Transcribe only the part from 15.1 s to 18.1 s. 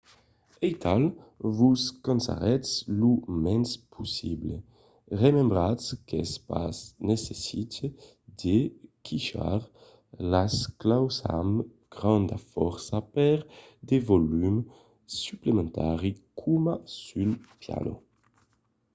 suplementari coma sul piano